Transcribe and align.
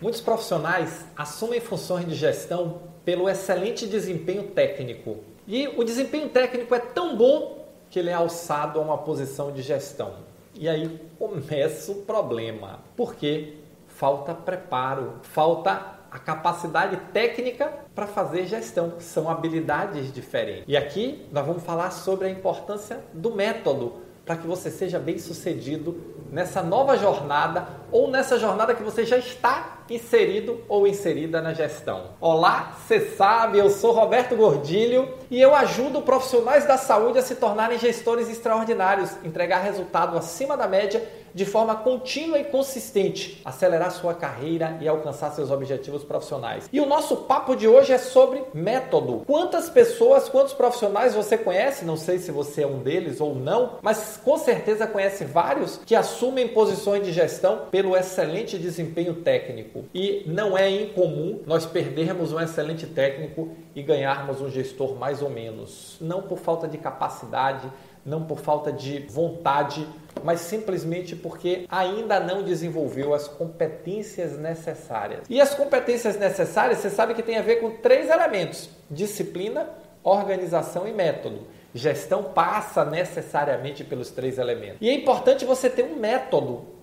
Muitos 0.00 0.22
profissionais 0.22 1.04
assumem 1.14 1.60
funções 1.60 2.06
de 2.06 2.14
gestão 2.14 2.80
pelo 3.04 3.28
excelente 3.28 3.86
desempenho 3.86 4.44
técnico. 4.44 5.18
E 5.46 5.68
o 5.68 5.84
desempenho 5.84 6.30
técnico 6.30 6.74
é 6.74 6.78
tão 6.78 7.16
bom 7.16 7.66
que 7.90 7.98
ele 7.98 8.08
é 8.08 8.14
alçado 8.14 8.78
a 8.78 8.82
uma 8.82 8.96
posição 8.96 9.52
de 9.52 9.60
gestão. 9.60 10.14
E 10.54 10.68
aí 10.68 10.98
começa 11.18 11.92
o 11.92 11.96
problema. 11.96 12.80
Porque 12.96 13.56
falta 13.88 14.32
preparo, 14.32 15.16
falta 15.22 15.98
a 16.10 16.18
capacidade 16.18 16.96
técnica 17.12 17.70
para 17.94 18.06
fazer 18.06 18.46
gestão. 18.46 18.94
São 19.00 19.28
habilidades 19.28 20.10
diferentes. 20.10 20.64
E 20.66 20.78
aqui 20.78 21.26
nós 21.30 21.44
vamos 21.44 21.62
falar 21.62 21.90
sobre 21.90 22.26
a 22.26 22.30
importância 22.30 23.00
do 23.12 23.34
método 23.34 24.00
para 24.24 24.36
que 24.36 24.46
você 24.46 24.70
seja 24.70 24.98
bem 24.98 25.18
sucedido 25.18 26.00
nessa 26.30 26.62
nova 26.62 26.96
jornada 26.96 27.68
ou 27.90 28.08
nessa 28.08 28.38
jornada 28.38 28.74
que 28.74 28.82
você 28.82 29.04
já 29.04 29.18
está 29.18 29.79
inserido 29.90 30.62
ou 30.68 30.86
inserida 30.86 31.42
na 31.42 31.52
gestão. 31.52 32.10
Olá, 32.20 32.76
você 32.78 33.00
sabe, 33.00 33.58
eu 33.58 33.68
sou 33.68 33.90
Roberto 33.90 34.36
Gordilho 34.36 35.12
e 35.28 35.40
eu 35.40 35.54
ajudo 35.54 36.00
profissionais 36.02 36.64
da 36.64 36.78
saúde 36.78 37.18
a 37.18 37.22
se 37.22 37.34
tornarem 37.34 37.76
gestores 37.76 38.30
extraordinários, 38.30 39.10
entregar 39.24 39.58
resultado 39.58 40.16
acima 40.16 40.56
da 40.56 40.68
média 40.68 41.02
de 41.34 41.44
forma 41.44 41.76
contínua 41.76 42.38
e 42.38 42.44
consistente, 42.44 43.40
acelerar 43.44 43.90
sua 43.90 44.14
carreira 44.14 44.78
e 44.80 44.88
alcançar 44.88 45.30
seus 45.30 45.50
objetivos 45.50 46.04
profissionais. 46.04 46.68
E 46.72 46.80
o 46.80 46.86
nosso 46.86 47.16
papo 47.16 47.54
de 47.54 47.66
hoje 47.66 47.92
é 47.92 47.98
sobre 47.98 48.42
método. 48.52 49.22
Quantas 49.26 49.68
pessoas, 49.68 50.28
quantos 50.28 50.52
profissionais 50.52 51.14
você 51.14 51.36
conhece? 51.38 51.84
Não 51.84 51.96
sei 51.96 52.18
se 52.18 52.30
você 52.30 52.62
é 52.62 52.66
um 52.66 52.78
deles 52.78 53.20
ou 53.20 53.34
não, 53.34 53.78
mas 53.82 54.20
com 54.22 54.36
certeza 54.36 54.86
conhece 54.86 55.24
vários 55.24 55.80
que 55.84 55.94
assumem 55.94 56.48
posições 56.48 57.04
de 57.04 57.12
gestão 57.12 57.66
pelo 57.70 57.96
excelente 57.96 58.58
desempenho 58.58 59.14
técnico. 59.14 59.84
E 59.94 60.24
não 60.26 60.56
é 60.56 60.68
incomum 60.68 61.40
nós 61.46 61.66
perdermos 61.66 62.32
um 62.32 62.40
excelente 62.40 62.86
técnico 62.86 63.50
e 63.74 63.82
ganharmos 63.82 64.40
um 64.40 64.50
gestor 64.50 64.94
mais 64.96 65.22
ou 65.22 65.30
menos, 65.30 65.96
não 66.00 66.22
por 66.22 66.38
falta 66.38 66.66
de 66.66 66.78
capacidade, 66.78 67.70
não 68.04 68.24
por 68.24 68.38
falta 68.38 68.72
de 68.72 69.00
vontade, 69.08 69.86
mas 70.24 70.40
simplesmente 70.40 71.14
porque 71.16 71.66
ainda 71.68 72.20
não 72.20 72.42
desenvolveu 72.42 73.14
as 73.14 73.28
competências 73.28 74.38
necessárias. 74.38 75.20
E 75.28 75.40
as 75.40 75.54
competências 75.54 76.18
necessárias, 76.18 76.78
você 76.78 76.90
sabe 76.90 77.14
que 77.14 77.22
tem 77.22 77.38
a 77.38 77.42
ver 77.42 77.56
com 77.56 77.70
três 77.70 78.10
elementos: 78.10 78.70
disciplina, 78.90 79.68
organização 80.02 80.86
e 80.86 80.92
método. 80.92 81.46
Gestão 81.72 82.24
passa 82.24 82.84
necessariamente 82.84 83.84
pelos 83.84 84.10
três 84.10 84.38
elementos. 84.38 84.78
E 84.80 84.88
é 84.88 84.92
importante 84.92 85.44
você 85.44 85.70
ter 85.70 85.84
um 85.84 85.96
método. 85.96 86.80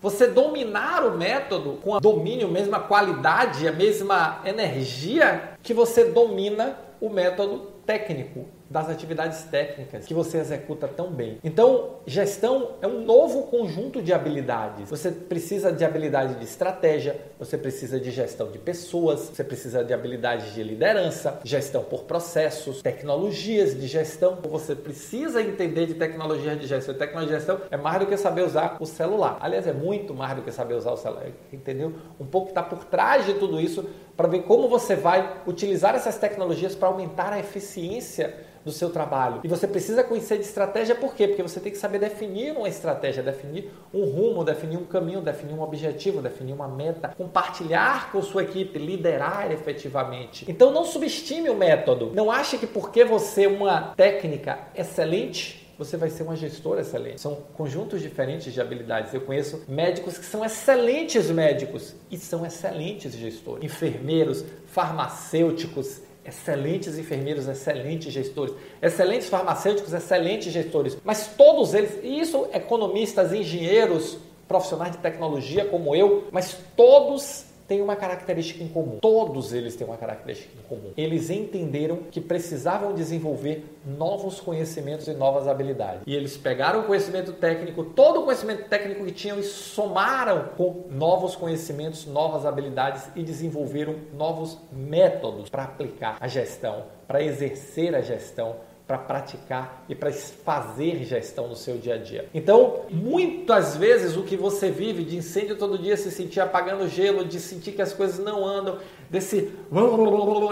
Você 0.00 0.28
dominar 0.28 1.04
o 1.04 1.18
método 1.18 1.80
com 1.82 1.92
o 1.92 2.00
domínio, 2.00 2.46
a 2.46 2.50
mesma 2.50 2.78
qualidade, 2.78 3.66
a 3.66 3.72
mesma 3.72 4.40
energia 4.44 5.54
que 5.60 5.74
você 5.74 6.04
domina 6.04 6.78
o 7.00 7.08
método 7.08 7.78
técnico, 7.86 8.46
das 8.70 8.90
atividades 8.90 9.44
técnicas 9.44 10.04
que 10.04 10.12
você 10.12 10.38
executa 10.38 10.86
tão 10.86 11.10
bem. 11.10 11.38
Então, 11.42 11.96
gestão 12.06 12.72
é 12.82 12.86
um 12.86 13.00
novo 13.00 13.44
conjunto 13.44 14.02
de 14.02 14.12
habilidades. 14.12 14.90
Você 14.90 15.10
precisa 15.10 15.72
de 15.72 15.84
habilidade 15.84 16.34
de 16.34 16.44
estratégia, 16.44 17.18
você 17.38 17.56
precisa 17.56 17.98
de 17.98 18.10
gestão 18.10 18.50
de 18.50 18.58
pessoas, 18.58 19.30
você 19.32 19.42
precisa 19.42 19.82
de 19.82 19.94
habilidades 19.94 20.52
de 20.52 20.62
liderança, 20.62 21.40
gestão 21.44 21.82
por 21.82 22.04
processos, 22.04 22.82
tecnologias 22.82 23.74
de 23.78 23.86
gestão. 23.86 24.38
Você 24.42 24.74
precisa 24.74 25.40
entender 25.40 25.86
de 25.86 25.94
tecnologia 25.94 26.54
de 26.54 26.66
gestão. 26.66 26.94
Tecnologia 26.94 27.38
de 27.38 27.44
gestão 27.44 27.62
é 27.70 27.76
mais 27.76 28.00
do 28.00 28.06
que 28.06 28.16
saber 28.18 28.42
usar 28.42 28.76
o 28.80 28.84
celular. 28.84 29.38
Aliás, 29.40 29.66
é 29.66 29.72
muito 29.72 30.12
mais 30.12 30.36
do 30.36 30.42
que 30.42 30.52
saber 30.52 30.74
usar 30.74 30.92
o 30.92 30.96
celular. 30.96 31.28
Entendeu? 31.50 31.94
Um 32.20 32.26
pouco 32.26 32.50
está 32.50 32.62
por 32.62 32.84
trás 32.84 33.24
de 33.24 33.34
tudo 33.34 33.58
isso 33.58 33.88
para 34.18 34.26
ver 34.26 34.42
como 34.42 34.68
você 34.68 34.96
vai 34.96 35.42
utilizar 35.46 35.94
essas 35.94 36.18
tecnologias 36.18 36.74
para 36.74 36.88
aumentar 36.88 37.32
a 37.32 37.38
eficiência 37.38 38.34
do 38.64 38.72
seu 38.72 38.90
trabalho. 38.90 39.40
E 39.44 39.48
você 39.48 39.68
precisa 39.68 40.02
conhecer 40.02 40.38
de 40.38 40.44
estratégia 40.44 40.96
por 40.96 41.14
quê? 41.14 41.28
Porque 41.28 41.40
você 41.40 41.60
tem 41.60 41.70
que 41.70 41.78
saber 41.78 42.00
definir 42.00 42.50
uma 42.50 42.68
estratégia, 42.68 43.22
definir 43.22 43.70
um 43.94 44.04
rumo, 44.04 44.42
definir 44.42 44.76
um 44.76 44.84
caminho, 44.84 45.20
definir 45.20 45.54
um 45.54 45.62
objetivo, 45.62 46.20
definir 46.20 46.52
uma 46.52 46.66
meta, 46.66 47.14
compartilhar 47.16 48.10
com 48.10 48.20
sua 48.20 48.42
equipe, 48.42 48.76
liderar 48.76 49.52
efetivamente. 49.52 50.44
Então 50.48 50.72
não 50.72 50.84
subestime 50.84 51.48
o 51.48 51.54
método. 51.54 52.10
Não 52.12 52.28
ache 52.28 52.58
que 52.58 52.66
porque 52.66 53.04
você 53.04 53.44
é 53.44 53.48
uma 53.48 53.94
técnica 53.96 54.58
excelente, 54.74 55.67
você 55.78 55.96
vai 55.96 56.10
ser 56.10 56.24
uma 56.24 56.34
gestora 56.34 56.80
excelente. 56.80 57.20
São 57.20 57.36
conjuntos 57.54 58.02
diferentes 58.02 58.52
de 58.52 58.60
habilidades. 58.60 59.14
Eu 59.14 59.20
conheço 59.20 59.62
médicos 59.68 60.18
que 60.18 60.24
são 60.24 60.44
excelentes 60.44 61.30
médicos 61.30 61.94
e 62.10 62.18
são 62.18 62.44
excelentes 62.44 63.12
gestores. 63.12 63.64
Enfermeiros, 63.64 64.44
farmacêuticos, 64.66 66.00
excelentes 66.24 66.98
enfermeiros, 66.98 67.46
excelentes 67.46 68.12
gestores, 68.12 68.54
excelentes 68.82 69.28
farmacêuticos, 69.28 69.94
excelentes 69.94 70.52
gestores, 70.52 70.98
mas 71.02 71.28
todos 71.28 71.72
eles, 71.72 71.98
e 72.02 72.20
isso 72.20 72.48
economistas, 72.52 73.32
engenheiros, 73.32 74.18
profissionais 74.46 74.92
de 74.92 74.98
tecnologia 74.98 75.64
como 75.64 75.94
eu, 75.94 76.28
mas 76.30 76.56
todos 76.76 77.44
têm 77.68 77.82
uma 77.82 77.94
característica 77.94 78.64
em 78.64 78.68
comum. 78.68 78.98
Todos 79.00 79.52
eles 79.52 79.76
têm 79.76 79.86
uma 79.86 79.98
característica 79.98 80.50
em 80.58 80.66
comum. 80.66 80.92
Eles 80.96 81.28
entenderam 81.28 81.98
que 82.10 82.20
precisavam 82.20 82.94
desenvolver 82.94 83.64
novos 83.86 84.40
conhecimentos 84.40 85.06
e 85.06 85.12
novas 85.12 85.46
habilidades. 85.46 86.00
E 86.06 86.16
eles 86.16 86.36
pegaram 86.36 86.80
o 86.80 86.84
conhecimento 86.84 87.34
técnico, 87.34 87.84
todo 87.84 88.20
o 88.20 88.24
conhecimento 88.24 88.68
técnico 88.68 89.04
que 89.04 89.12
tinham 89.12 89.38
e 89.38 89.42
somaram 89.42 90.48
com 90.56 90.86
novos 90.90 91.36
conhecimentos, 91.36 92.06
novas 92.06 92.46
habilidades 92.46 93.08
e 93.14 93.22
desenvolveram 93.22 93.96
novos 94.14 94.58
métodos 94.72 95.50
para 95.50 95.64
aplicar 95.64 96.16
a 96.18 96.26
gestão, 96.26 96.84
para 97.06 97.22
exercer 97.22 97.94
a 97.94 98.00
gestão, 98.00 98.56
para 98.88 98.96
praticar 98.96 99.84
e 99.86 99.94
para 99.94 100.10
fazer 100.10 101.04
gestão 101.04 101.46
no 101.46 101.54
seu 101.54 101.76
dia 101.76 101.96
a 101.96 101.98
dia. 101.98 102.26
Então, 102.32 102.86
muitas 102.90 103.76
vezes 103.76 104.16
o 104.16 104.22
que 104.22 104.34
você 104.34 104.70
vive 104.70 105.04
de 105.04 105.18
incêndio 105.18 105.56
todo 105.56 105.78
dia, 105.78 105.94
se 105.94 106.10
sentir 106.10 106.40
apagando 106.40 106.88
gelo, 106.88 107.22
de 107.22 107.38
sentir 107.38 107.72
que 107.72 107.82
as 107.82 107.92
coisas 107.92 108.18
não 108.18 108.46
andam, 108.46 108.78
desse 109.10 109.52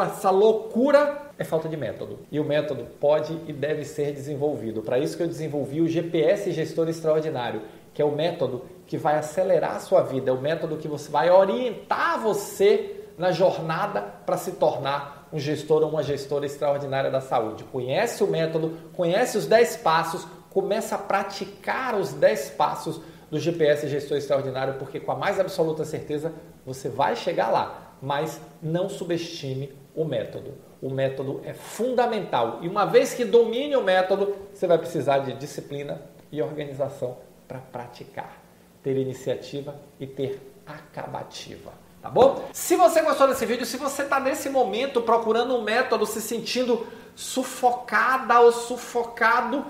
essa 0.02 0.30
loucura 0.30 1.32
é 1.38 1.44
falta 1.44 1.66
de 1.66 1.78
método. 1.78 2.18
E 2.30 2.38
o 2.38 2.44
método 2.44 2.86
pode 3.00 3.32
e 3.48 3.54
deve 3.54 3.86
ser 3.86 4.12
desenvolvido. 4.12 4.82
Para 4.82 4.98
isso 4.98 5.16
que 5.16 5.22
eu 5.22 5.28
desenvolvi 5.28 5.80
o 5.80 5.88
GPS 5.88 6.52
Gestor 6.52 6.90
Extraordinário, 6.90 7.62
que 7.94 8.02
é 8.02 8.04
o 8.04 8.14
método 8.14 8.66
que 8.86 8.98
vai 8.98 9.16
acelerar 9.16 9.76
a 9.76 9.80
sua 9.80 10.02
vida, 10.02 10.30
é 10.30 10.34
o 10.34 10.40
método 10.40 10.76
que 10.76 10.86
você 10.86 11.10
vai 11.10 11.30
orientar 11.30 12.20
você 12.20 12.95
na 13.18 13.32
jornada 13.32 14.00
para 14.00 14.36
se 14.36 14.52
tornar 14.52 15.28
um 15.32 15.38
gestor 15.38 15.82
ou 15.82 15.90
uma 15.90 16.02
gestora 16.02 16.46
extraordinária 16.46 17.10
da 17.10 17.20
saúde. 17.20 17.64
Conhece 17.64 18.22
o 18.22 18.26
método, 18.26 18.76
conhece 18.92 19.38
os 19.38 19.46
10 19.46 19.78
passos, 19.78 20.26
começa 20.50 20.94
a 20.94 20.98
praticar 20.98 21.94
os 21.94 22.12
10 22.12 22.50
passos 22.50 23.00
do 23.30 23.38
GPS 23.40 23.88
Gestor 23.88 24.16
Extraordinário, 24.18 24.74
porque 24.74 25.00
com 25.00 25.10
a 25.10 25.16
mais 25.16 25.40
absoluta 25.40 25.84
certeza 25.84 26.32
você 26.64 26.88
vai 26.88 27.16
chegar 27.16 27.50
lá, 27.50 27.96
mas 28.00 28.40
não 28.62 28.88
subestime 28.88 29.72
o 29.94 30.04
método. 30.04 30.54
O 30.80 30.90
método 30.90 31.40
é 31.44 31.52
fundamental 31.52 32.58
e 32.62 32.68
uma 32.68 32.84
vez 32.84 33.14
que 33.14 33.24
domine 33.24 33.74
o 33.76 33.82
método, 33.82 34.36
você 34.52 34.66
vai 34.66 34.78
precisar 34.78 35.20
de 35.20 35.32
disciplina 35.32 36.00
e 36.30 36.40
organização 36.40 37.16
para 37.48 37.58
praticar, 37.58 38.40
ter 38.82 38.96
iniciativa 38.96 39.74
e 39.98 40.06
ter 40.06 40.54
acabativa 40.66 41.85
tá 42.00 42.10
bom? 42.10 42.48
Se 42.52 42.76
você 42.76 43.02
gostou 43.02 43.28
desse 43.28 43.44
vídeo, 43.46 43.66
se 43.66 43.76
você 43.76 44.02
está 44.02 44.20
nesse 44.20 44.48
momento 44.48 45.02
procurando 45.02 45.56
um 45.56 45.62
método, 45.62 46.06
se 46.06 46.20
sentindo 46.20 46.86
sufocada 47.14 48.40
ou 48.40 48.52
sufocado 48.52 49.64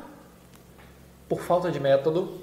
por 1.28 1.40
falta 1.40 1.70
de 1.70 1.80
método, 1.80 2.40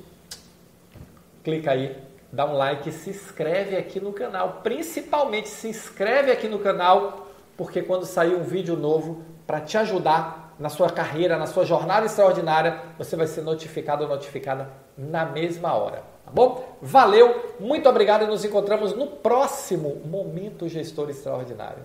clica 1.44 1.72
aí, 1.72 1.98
dá 2.32 2.46
um 2.46 2.58
like, 2.58 2.92
se 2.92 3.10
inscreve 3.10 3.76
aqui 3.76 4.00
no 4.00 4.14
canal. 4.14 4.62
Principalmente 4.64 5.50
se 5.50 5.68
inscreve 5.68 6.32
aqui 6.32 6.48
no 6.48 6.60
canal, 6.60 7.28
porque 7.56 7.82
quando 7.82 8.06
sair 8.06 8.36
um 8.36 8.44
vídeo 8.44 8.76
novo 8.76 9.24
para 9.46 9.62
te 9.62 9.78
ajudar 9.78 10.43
na 10.60 10.70
sua 10.70 10.90
carreira, 10.90 11.38
na 11.38 11.46
sua 11.46 11.66
jornada 11.66 12.06
extraordinária, 12.06 12.80
você 12.98 13.16
vai 13.16 13.28
ser 13.28 13.42
notificado 13.42 14.04
ou 14.04 14.10
notificada 14.10 14.70
na 14.98 15.26
mesma 15.26 15.74
hora. 15.74 16.04
Tá 16.26 16.32
bom? 16.32 16.78
Valeu, 16.82 17.56
muito 17.60 17.88
obrigado 17.90 18.24
e 18.24 18.28
nos 18.28 18.46
encontramos 18.46 18.94
no 18.96 19.08
próximo 19.08 20.02
Momento 20.06 20.68
Gestor 20.70 21.10
Extraordinário. 21.10 21.84